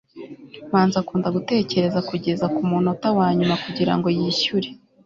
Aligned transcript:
manzi 0.71 0.95
akunda 1.01 1.27
gutegereza 1.35 1.99
kugeza 2.09 2.45
kumunota 2.55 3.07
wanyuma 3.19 3.53
kugirango 3.63 4.07
yishyure 4.17 4.69